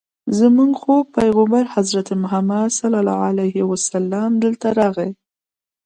[0.39, 5.11] زموږ خوږ پیغمبر حضرت محمد صلی الله علیه وسلم دلته راغی.